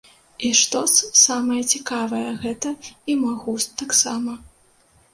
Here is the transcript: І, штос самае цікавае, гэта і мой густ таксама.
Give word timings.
І, 0.45 0.49
штос 0.59 0.95
самае 1.25 1.59
цікавае, 1.73 2.23
гэта 2.49 2.75
і 3.09 3.21
мой 3.23 3.35
густ 3.47 3.69
таксама. 3.87 4.33